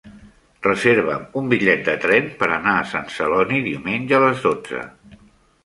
Reserva'm 0.67 1.27
un 1.41 1.51
bitllet 1.51 1.83
de 1.91 1.95
tren 2.07 2.31
per 2.41 2.49
anar 2.57 2.75
a 2.79 2.89
Sant 2.95 3.13
Celoni 3.19 3.63
diumenge 3.69 4.19
a 4.21 4.25
les 4.27 4.45
dotze. 4.51 4.85